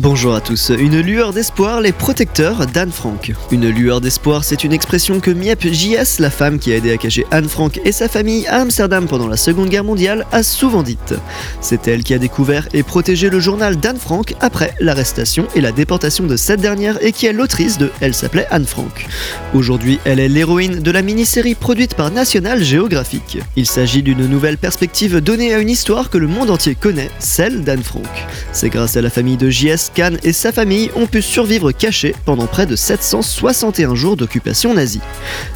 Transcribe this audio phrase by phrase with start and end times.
[0.00, 0.70] Bonjour à tous.
[0.70, 3.32] Une lueur d'espoir, les protecteurs d'Anne Frank.
[3.50, 6.96] Une lueur d'espoir, c'est une expression que Miep JS, la femme qui a aidé à
[6.96, 10.84] cacher Anne Frank et sa famille à Amsterdam pendant la Seconde Guerre mondiale, a souvent
[10.84, 11.14] dite.
[11.60, 15.72] C'est elle qui a découvert et protégé le journal d'Anne Frank après l'arrestation et la
[15.72, 19.04] déportation de cette dernière et qui est l'autrice de Elle s'appelait Anne Frank.
[19.52, 23.38] Aujourd'hui, elle est l'héroïne de la mini-série produite par National Geographic.
[23.56, 27.64] Il s'agit d'une nouvelle perspective donnée à une histoire que le monde entier connaît, celle
[27.64, 28.06] d'Anne Frank.
[28.52, 32.14] C'est grâce à la famille de JS Khan et sa famille ont pu survivre cachés
[32.24, 35.00] pendant près de 761 jours d'occupation nazie.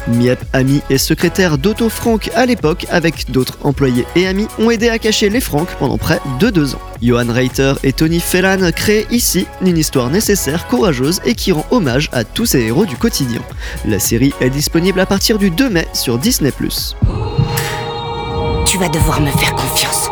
[0.07, 4.89] Miep, ami et secrétaire d'Otto Frank à l'époque, avec d'autres employés et amis, ont aidé
[4.89, 6.81] à cacher les Franks pendant près de deux ans.
[7.01, 12.09] Johan Reiter et Tony Fellan créent ici une histoire nécessaire, courageuse et qui rend hommage
[12.13, 13.41] à tous ces héros du quotidien.
[13.85, 16.51] La série est disponible à partir du 2 mai sur Disney+.
[18.65, 20.09] Tu vas devoir me faire confiance.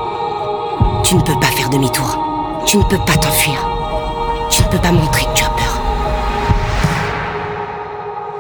[1.04, 2.64] Tu ne peux pas faire demi-tour.
[2.68, 3.81] Tu ne peux pas t'enfuir.
[4.52, 5.82] Tu ne peux pas montrer que tu as peur.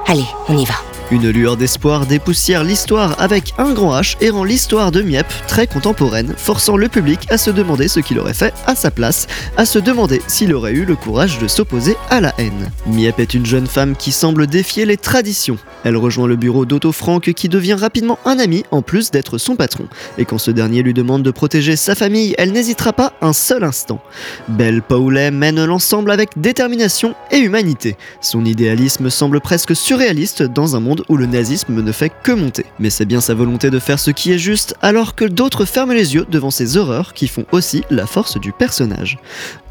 [0.08, 0.91] Allez, on y va.
[1.12, 5.68] Une lueur d'espoir dépoussière l'histoire avec un grand H et rend l'histoire de Miep très
[5.68, 9.66] contemporaine, forçant le public à se demander ce qu'il aurait fait à sa place, à
[9.66, 12.72] se demander s'il aurait eu le courage de s'opposer à la haine.
[12.88, 15.58] Miep est une jeune femme qui semble défier les traditions.
[15.84, 19.58] Elle rejoint le bureau d'Otto Frank qui devient rapidement un ami en plus d'être son
[19.58, 19.88] patron.
[20.18, 23.66] Et quand ce dernier lui demande de protéger sa famille, elle n'hésitera pas un seul
[23.66, 24.02] instant.
[24.48, 27.98] Belle Paulet mène l'ensemble avec détermination et humanité.
[28.22, 32.66] Son idéalisme semble presque surréaliste dans un monde où le nazisme ne fait que monter.
[32.80, 35.94] Mais c'est bien sa volonté de faire ce qui est juste, alors que d'autres ferment
[35.94, 39.18] les yeux devant ces horreurs qui font aussi la force du personnage.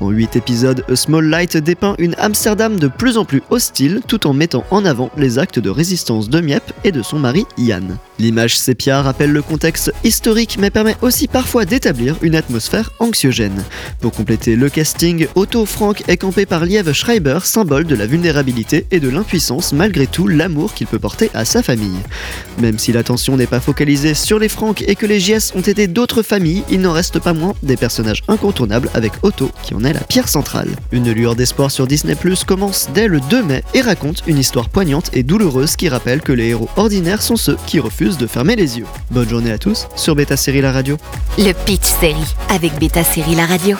[0.01, 4.27] En 8 épisodes, A Small Light dépeint une Amsterdam de plus en plus hostile tout
[4.27, 7.99] en mettant en avant les actes de résistance de Miep et de son mari Yann.
[8.21, 13.65] L'image sépia rappelle le contexte historique mais permet aussi parfois d'établir une atmosphère anxiogène.
[14.01, 18.87] Pour compléter le casting, Otto Frank est campé par Liev Schreiber, symbole de la vulnérabilité
[18.91, 21.97] et de l'impuissance malgré tout l'amour qu'il peut porter à sa famille.
[22.59, 25.87] Même si l'attention n'est pas focalisée sur les Franks et que les JS ont aidé
[25.87, 29.95] d'autres familles, il n'en reste pas moins des personnages incontournables avec Otto qui en est
[29.95, 30.69] la pierre centrale.
[30.93, 34.69] Une lueur d'espoir sur Disney Plus commence dès le 2 mai et raconte une histoire
[34.69, 38.57] poignante et douloureuse qui rappelle que les héros ordinaires sont ceux qui refusent de fermer
[38.57, 38.87] les yeux.
[39.11, 40.97] Bonne journée à tous sur Beta Série La Radio.
[41.39, 43.77] Le Pitch Série avec Beta Série La Radio.